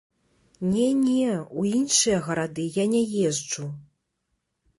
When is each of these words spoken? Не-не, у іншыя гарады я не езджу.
Не-не, 0.69 1.27
у 1.63 1.65
іншыя 1.81 2.17
гарады 2.29 2.65
я 2.83 2.87
не 2.95 3.03
езджу. 3.29 3.69